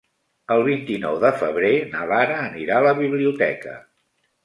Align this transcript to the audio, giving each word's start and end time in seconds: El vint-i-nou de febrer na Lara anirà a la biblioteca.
El 0.55 0.63
vint-i-nou 0.67 1.19
de 1.25 1.31
febrer 1.43 1.71
na 1.93 2.09
Lara 2.15 2.41
anirà 2.49 2.81
a 2.83 2.87
la 2.91 2.99
biblioteca. 3.05 3.81